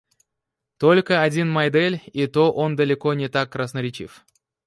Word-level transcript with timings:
Только 0.79 1.21
один 1.21 1.47
Майдель, 1.51 2.01
и 2.11 2.25
то 2.25 2.51
он 2.51 2.75
далеко 2.75 3.13
не 3.13 3.27
так 3.29 3.51
красноречив. 3.51 4.25